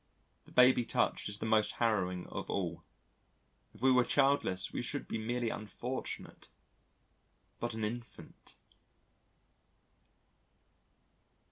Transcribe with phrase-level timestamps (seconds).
[0.45, 2.83] The Baby touch is the most harrowing of all.
[3.71, 6.47] If we were childless we should be merely unfortunate,
[7.59, 8.55] but an infant....